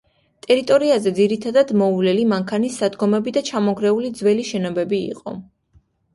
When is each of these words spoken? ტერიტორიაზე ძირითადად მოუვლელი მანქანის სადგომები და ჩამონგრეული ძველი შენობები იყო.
ტერიტორიაზე 0.43 1.11
ძირითადად 1.19 1.73
მოუვლელი 1.81 2.23
მანქანის 2.31 2.79
სადგომები 2.83 3.35
და 3.37 3.45
ჩამონგრეული 3.51 4.11
ძველი 4.23 4.49
შენობები 4.51 5.03
იყო. 5.13 5.37